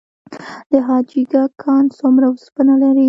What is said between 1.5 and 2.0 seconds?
کان